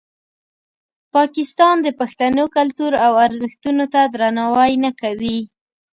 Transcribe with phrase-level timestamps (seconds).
[1.15, 5.37] پاکستان د پښتنو کلتور او ارزښتونو ته درناوی نه کوي.